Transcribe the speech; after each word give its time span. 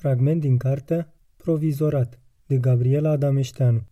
Fragment 0.00 0.40
din 0.40 0.56
cartea 0.56 1.14
Provizorat 1.36 2.20
de 2.46 2.56
Gabriela 2.56 3.10
Adameșteanu 3.10 3.82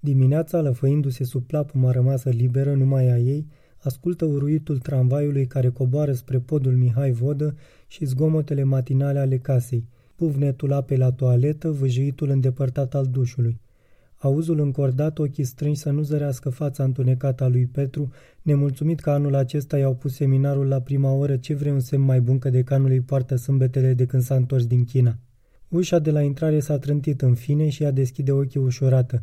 Dimineața, 0.00 0.60
lăfăindu-se 0.60 1.24
sub 1.24 1.46
plapuma 1.46 1.90
rămasă 1.90 2.28
liberă 2.28 2.74
numai 2.74 3.08
a 3.08 3.18
ei, 3.18 3.46
ascultă 3.76 4.24
uruitul 4.24 4.78
tramvaiului 4.78 5.46
care 5.46 5.68
coboară 5.68 6.12
spre 6.12 6.38
podul 6.38 6.76
Mihai 6.76 7.10
Vodă 7.10 7.56
și 7.86 8.04
zgomotele 8.04 8.62
matinale 8.62 9.18
ale 9.18 9.38
casei, 9.38 9.88
puvnetul 10.14 10.72
apei 10.72 10.96
la 10.96 11.12
toaletă, 11.12 11.70
vâjuitul 11.70 12.28
îndepărtat 12.28 12.94
al 12.94 13.06
dușului. 13.06 13.60
Auzul 14.22 14.60
încordat, 14.60 15.18
ochii 15.18 15.44
strânși 15.44 15.80
să 15.80 15.90
nu 15.90 16.02
zărească 16.02 16.48
fața 16.48 16.84
întunecată 16.84 17.44
a 17.44 17.48
lui 17.48 17.66
Petru, 17.66 18.10
nemulțumit 18.42 19.00
că 19.00 19.10
anul 19.10 19.34
acesta 19.34 19.78
i-au 19.78 19.94
pus 19.94 20.14
seminarul 20.14 20.66
la 20.66 20.80
prima 20.80 21.12
oră 21.12 21.36
ce 21.36 21.54
vrei 21.54 21.72
un 21.72 21.80
semn 21.80 22.04
mai 22.04 22.20
bun 22.20 22.38
că 22.38 22.50
decanul 22.50 22.90
îi 22.90 23.00
poartă 23.00 23.36
sâmbetele 23.36 23.94
de 23.94 24.06
când 24.06 24.22
s-a 24.22 24.34
întors 24.34 24.66
din 24.66 24.84
China. 24.84 25.18
Ușa 25.68 25.98
de 25.98 26.10
la 26.10 26.22
intrare 26.22 26.60
s-a 26.60 26.78
trântit 26.78 27.22
în 27.22 27.34
fine 27.34 27.68
și 27.68 27.82
ea 27.82 27.90
deschide 27.90 28.32
ochii 28.32 28.60
ușurată. 28.60 29.22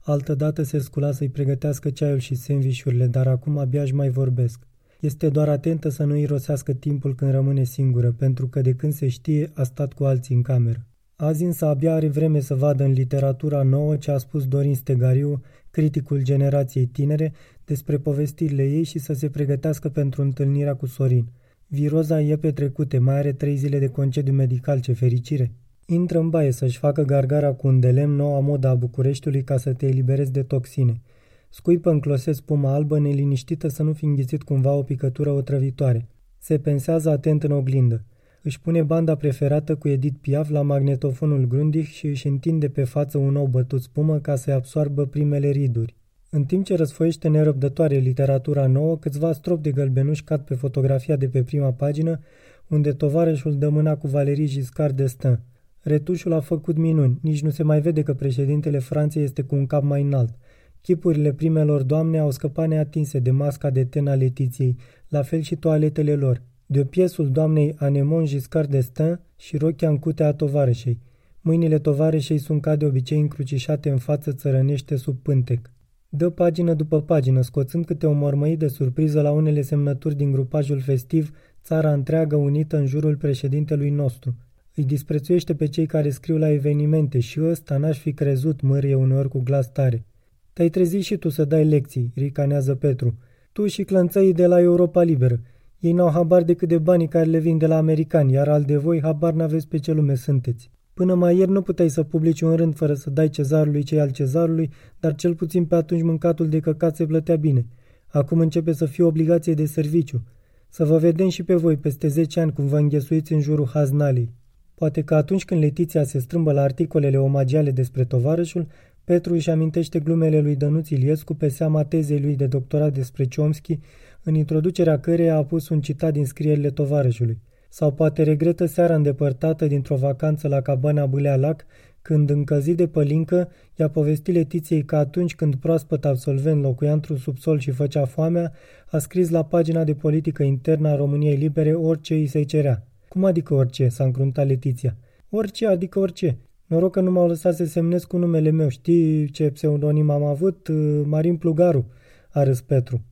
Altădată 0.00 0.62
se 0.62 0.78
scula 0.78 1.12
să-i 1.12 1.28
pregătească 1.28 1.90
ceaiul 1.90 2.18
și 2.18 2.34
sandvișurile, 2.34 3.06
dar 3.06 3.26
acum 3.26 3.58
abia 3.58 3.82
își 3.82 3.94
mai 3.94 4.08
vorbesc. 4.08 4.66
Este 5.00 5.28
doar 5.28 5.48
atentă 5.48 5.88
să 5.88 6.04
nu 6.04 6.16
irosească 6.16 6.72
timpul 6.72 7.14
când 7.14 7.30
rămâne 7.30 7.64
singură, 7.64 8.12
pentru 8.12 8.48
că 8.48 8.60
de 8.60 8.74
când 8.74 8.92
se 8.92 9.08
știe 9.08 9.50
a 9.54 9.62
stat 9.62 9.92
cu 9.92 10.04
alții 10.04 10.34
în 10.34 10.42
cameră. 10.42 10.86
Azi 11.20 11.44
însă 11.44 11.66
abia 11.66 11.94
are 11.94 12.08
vreme 12.08 12.40
să 12.40 12.54
vadă 12.54 12.84
în 12.84 12.92
literatura 12.92 13.62
nouă 13.62 13.96
ce 13.96 14.10
a 14.10 14.18
spus 14.18 14.46
Dorin 14.46 14.74
Stegariu, 14.74 15.42
criticul 15.70 16.22
generației 16.22 16.86
tinere, 16.86 17.32
despre 17.64 17.98
povestirile 17.98 18.62
ei 18.62 18.82
și 18.82 18.98
să 18.98 19.12
se 19.12 19.28
pregătească 19.28 19.88
pentru 19.88 20.22
întâlnirea 20.22 20.74
cu 20.74 20.86
Sorin. 20.86 21.26
Viroza 21.66 22.20
e 22.20 22.36
petrecute, 22.36 22.98
mai 22.98 23.14
are 23.14 23.32
trei 23.32 23.56
zile 23.56 23.78
de 23.78 23.88
concediu 23.88 24.32
medical, 24.32 24.80
ce 24.80 24.92
fericire! 24.92 25.52
Intră 25.86 26.18
în 26.18 26.30
baie 26.30 26.50
să-și 26.50 26.78
facă 26.78 27.02
gargara 27.02 27.52
cu 27.52 27.66
un 27.66 27.80
de 27.80 27.90
lemn 27.90 28.14
noua 28.14 28.40
modă 28.40 28.68
a 28.68 28.74
Bucureștiului 28.74 29.44
ca 29.44 29.56
să 29.56 29.72
te 29.72 29.86
eliberezi 29.86 30.32
de 30.32 30.42
toxine. 30.42 31.00
Scuipă 31.48 31.90
în 31.90 32.00
closet 32.00 32.34
spuma 32.34 32.74
albă 32.74 32.98
neliniștită 32.98 33.68
să 33.68 33.82
nu 33.82 33.92
fi 33.92 34.04
înghițit 34.04 34.42
cumva 34.42 34.72
o 34.72 34.82
picătură 34.82 35.30
otrăvitoare. 35.30 36.08
Se 36.38 36.58
pensează 36.58 37.10
atent 37.10 37.42
în 37.42 37.50
oglindă. 37.50 38.04
Își 38.42 38.60
pune 38.60 38.82
banda 38.82 39.14
preferată 39.14 39.76
cu 39.76 39.88
Edith 39.88 40.16
Piaf 40.20 40.48
la 40.48 40.62
magnetofonul 40.62 41.46
Grundig 41.46 41.84
și 41.84 42.06
își 42.06 42.26
întinde 42.26 42.68
pe 42.68 42.84
față 42.84 43.18
un 43.18 43.32
nou 43.32 43.46
bătut 43.46 43.82
spumă 43.82 44.18
ca 44.18 44.36
să-i 44.36 44.52
absoarbă 44.52 45.06
primele 45.06 45.50
riduri. 45.50 45.96
În 46.30 46.44
timp 46.44 46.64
ce 46.64 46.76
răsfoiește 46.76 47.28
nerăbdătoare 47.28 47.96
literatura 47.96 48.66
nouă, 48.66 48.96
câțiva 48.96 49.32
strop 49.32 49.62
de 49.62 49.70
gălbenuși 49.70 50.24
cad 50.24 50.40
pe 50.40 50.54
fotografia 50.54 51.16
de 51.16 51.28
pe 51.28 51.42
prima 51.42 51.72
pagină, 51.72 52.20
unde 52.68 52.92
tovarășul 52.92 53.58
dă 53.58 53.68
mâna 53.68 53.96
cu 53.96 54.06
Valerii 54.06 54.46
Giscard 54.46 55.02
d'Estaing. 55.02 55.40
Retușul 55.80 56.32
a 56.32 56.40
făcut 56.40 56.76
minuni, 56.76 57.18
nici 57.22 57.42
nu 57.42 57.50
se 57.50 57.62
mai 57.62 57.80
vede 57.80 58.02
că 58.02 58.14
președintele 58.14 58.78
Franței 58.78 59.22
este 59.22 59.42
cu 59.42 59.54
un 59.54 59.66
cap 59.66 59.82
mai 59.82 60.02
înalt. 60.02 60.34
Chipurile 60.80 61.32
primelor 61.32 61.82
doamne 61.82 62.18
au 62.18 62.30
scăpat 62.30 62.68
neatinse 62.68 63.18
de 63.18 63.30
masca 63.30 63.70
de 63.70 63.84
ten 63.84 64.06
a 64.06 64.14
Letiției, 64.14 64.76
la 65.08 65.22
fel 65.22 65.40
și 65.40 65.56
toaletele 65.56 66.14
lor 66.14 66.42
de 66.70 66.84
piesul 66.84 67.30
doamnei 67.30 67.74
Anemon 67.78 68.24
Giscard 68.24 68.76
d'Estaing 68.76 69.20
și 69.36 69.56
rochia 69.56 69.88
în 69.88 69.98
cutea 69.98 70.32
tovarășei. 70.32 71.00
Mâinile 71.40 71.78
tovarășei 71.78 72.38
sunt 72.38 72.60
ca 72.60 72.76
de 72.76 72.84
obicei 72.84 73.20
încrucișate 73.20 73.90
în 73.90 73.98
față 73.98 74.32
țărănește 74.32 74.96
sub 74.96 75.18
pântec. 75.22 75.70
Dă 76.08 76.30
pagină 76.30 76.74
după 76.74 77.02
pagină, 77.02 77.40
scoțând 77.40 77.84
câte 77.84 78.06
o 78.06 78.12
mormăi 78.12 78.56
de 78.56 78.68
surpriză 78.68 79.20
la 79.20 79.30
unele 79.30 79.62
semnături 79.62 80.14
din 80.14 80.30
grupajul 80.30 80.80
festiv, 80.80 81.30
țara 81.64 81.92
întreagă 81.92 82.36
unită 82.36 82.76
în 82.76 82.86
jurul 82.86 83.16
președintelui 83.16 83.90
nostru. 83.90 84.36
Îi 84.74 84.84
disprețuiește 84.84 85.54
pe 85.54 85.66
cei 85.66 85.86
care 85.86 86.10
scriu 86.10 86.36
la 86.36 86.50
evenimente 86.50 87.18
și 87.18 87.40
ăsta 87.40 87.76
n-aș 87.76 87.98
fi 87.98 88.12
crezut, 88.12 88.60
mărie 88.60 88.94
uneori 88.94 89.28
cu 89.28 89.40
glas 89.40 89.72
tare. 89.72 90.04
Te-ai 90.52 90.68
trezit 90.68 91.02
și 91.02 91.16
tu 91.16 91.28
să 91.28 91.44
dai 91.44 91.64
lecții, 91.64 92.12
ricanează 92.14 92.74
Petru. 92.74 93.18
Tu 93.52 93.66
și 93.66 93.82
clănțăii 93.82 94.32
de 94.32 94.46
la 94.46 94.60
Europa 94.60 95.02
Liberă. 95.02 95.40
Ei 95.78 95.92
n-au 95.92 96.10
habar 96.10 96.42
decât 96.42 96.68
de 96.68 96.78
banii 96.78 97.08
care 97.08 97.24
le 97.24 97.38
vin 97.38 97.58
de 97.58 97.66
la 97.66 97.76
americani, 97.76 98.32
iar 98.32 98.48
al 98.48 98.62
de 98.62 98.76
voi 98.76 99.00
habar 99.02 99.32
n-aveți 99.32 99.68
pe 99.68 99.78
ce 99.78 99.92
lume 99.92 100.14
sunteți. 100.14 100.70
Până 100.94 101.14
mai 101.14 101.36
ieri 101.36 101.50
nu 101.50 101.62
puteai 101.62 101.88
să 101.88 102.02
publici 102.02 102.40
un 102.40 102.56
rând 102.56 102.74
fără 102.74 102.94
să 102.94 103.10
dai 103.10 103.28
cezarului 103.28 103.82
cei 103.82 104.00
al 104.00 104.10
cezarului, 104.10 104.70
dar 105.00 105.14
cel 105.14 105.34
puțin 105.34 105.64
pe 105.64 105.74
atunci 105.74 106.02
mâncatul 106.02 106.48
de 106.48 106.60
căcat 106.60 106.96
se 106.96 107.06
plătea 107.06 107.36
bine. 107.36 107.66
Acum 108.06 108.38
începe 108.38 108.72
să 108.72 108.84
fie 108.84 109.04
obligație 109.04 109.54
de 109.54 109.64
serviciu. 109.64 110.22
Să 110.68 110.84
vă 110.84 110.96
vedem 110.98 111.28
și 111.28 111.42
pe 111.42 111.54
voi 111.54 111.76
peste 111.76 112.08
10 112.08 112.40
ani 112.40 112.52
cum 112.52 112.66
vă 112.66 112.78
înghesuiți 112.78 113.32
în 113.32 113.40
jurul 113.40 113.68
haznalei. 113.72 114.32
Poate 114.74 115.02
că 115.02 115.14
atunci 115.14 115.44
când 115.44 115.60
Letiția 115.60 116.04
se 116.04 116.18
strâmbă 116.18 116.52
la 116.52 116.62
articolele 116.62 117.18
omagiale 117.18 117.70
despre 117.70 118.04
tovarășul, 118.04 118.66
Petru 119.08 119.32
își 119.32 119.50
amintește 119.50 119.98
glumele 119.98 120.40
lui 120.40 120.56
Dănuț 120.56 120.88
Iliescu 120.88 121.34
pe 121.34 121.48
seama 121.48 121.84
tezei 121.84 122.20
lui 122.20 122.36
de 122.36 122.46
doctorat 122.46 122.92
despre 122.92 123.26
Chomsky, 123.36 123.78
în 124.22 124.34
introducerea 124.34 125.00
căreia 125.00 125.36
a 125.36 125.44
pus 125.44 125.68
un 125.68 125.80
citat 125.80 126.12
din 126.12 126.24
scrierile 126.24 126.70
tovarășului. 126.70 127.38
Sau 127.68 127.92
poate 127.92 128.22
regretă 128.22 128.66
seara 128.66 128.94
îndepărtată 128.94 129.66
dintr-o 129.66 129.96
vacanță 129.96 130.48
la 130.48 130.60
cabana 130.60 131.06
Bâlea 131.06 131.36
Lac, 131.36 131.64
când, 132.02 132.30
încăzit 132.30 132.76
de 132.76 132.86
pălincă, 132.86 133.48
i-a 133.76 133.88
povestit 133.88 134.34
Letiției 134.34 134.84
că 134.84 134.96
atunci 134.96 135.34
când 135.34 135.54
proaspăt 135.54 136.04
absolvent 136.04 136.62
locuia 136.62 136.92
într-un 136.92 137.16
subsol 137.16 137.58
și 137.58 137.70
făcea 137.70 138.04
foamea, 138.04 138.52
a 138.90 138.98
scris 138.98 139.30
la 139.30 139.44
pagina 139.44 139.84
de 139.84 139.94
politică 139.94 140.42
internă 140.42 140.88
a 140.88 140.96
României 140.96 141.36
Libere 141.36 141.74
orice 141.74 142.14
îi 142.14 142.26
se 142.26 142.42
cerea. 142.42 142.86
Cum 143.08 143.24
adică 143.24 143.54
orice?" 143.54 143.88
s-a 143.88 144.04
încruntat 144.04 144.46
Letiția. 144.46 144.96
Orice, 145.30 145.66
adică 145.66 145.98
orice. 145.98 146.38
Noroc 146.68 146.92
că 146.92 147.00
nu 147.00 147.10
m-au 147.10 147.26
lăsat 147.26 147.54
să 147.54 147.64
semnez 147.64 148.04
cu 148.04 148.16
numele 148.16 148.50
meu. 148.50 148.68
Știi 148.68 149.30
ce 149.30 149.50
pseudonim 149.50 150.10
am 150.10 150.22
avut? 150.22 150.68
Marin 151.04 151.36
Plugaru, 151.36 151.86
a 152.30 152.42
râs 152.42 152.60
Petru. 152.60 153.04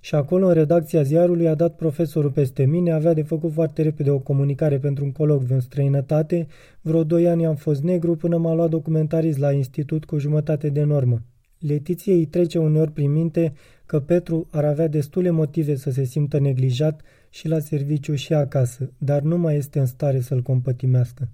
Și 0.00 0.14
acolo, 0.14 0.46
în 0.46 0.52
redacția 0.52 1.02
ziarului, 1.02 1.48
a 1.48 1.54
dat 1.54 1.76
profesorul 1.76 2.30
peste 2.30 2.64
mine, 2.64 2.92
avea 2.92 3.12
de 3.12 3.22
făcut 3.22 3.52
foarte 3.52 3.82
repede 3.82 4.10
o 4.10 4.18
comunicare 4.18 4.78
pentru 4.78 5.04
un 5.04 5.12
colocviu 5.12 5.54
în 5.54 5.60
străinătate, 5.60 6.46
vreo 6.80 7.04
doi 7.04 7.28
ani 7.28 7.46
am 7.46 7.54
fost 7.54 7.82
negru 7.82 8.16
până 8.16 8.36
m-a 8.36 8.54
luat 8.54 8.70
documentarist 8.70 9.38
la 9.38 9.52
institut 9.52 10.04
cu 10.04 10.18
jumătate 10.18 10.68
de 10.68 10.82
normă. 10.82 11.22
Letiție 11.58 12.12
îi 12.12 12.26
trece 12.26 12.58
uneori 12.58 12.90
prin 12.90 13.12
minte 13.12 13.52
că 13.86 14.00
Petru 14.00 14.46
ar 14.50 14.64
avea 14.64 14.88
destule 14.88 15.30
motive 15.30 15.76
să 15.76 15.90
se 15.90 16.04
simtă 16.04 16.38
neglijat 16.38 17.00
și 17.30 17.48
la 17.48 17.58
serviciu 17.58 18.14
și 18.14 18.34
acasă, 18.34 18.92
dar 18.98 19.22
nu 19.22 19.38
mai 19.38 19.56
este 19.56 19.78
în 19.78 19.86
stare 19.86 20.20
să-l 20.20 20.42
compătimească. 20.42 21.28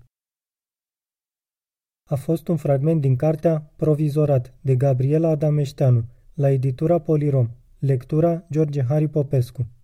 A 2.11 2.15
fost 2.15 2.49
un 2.49 2.57
fragment 2.57 3.01
din 3.01 3.17
cartea 3.17 3.73
Provizorat 3.77 4.55
de 4.61 4.77
Gabriela 4.77 5.29
Adameșteanu, 5.29 6.05
la 6.35 6.51
editura 6.51 6.99
Polirom. 6.99 7.49
Lectura 7.79 8.45
George 8.51 8.83
Hari 8.83 9.09
Popescu 9.09 9.69